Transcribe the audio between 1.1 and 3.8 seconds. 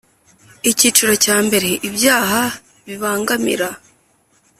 cya mbere ibyaha bibangamira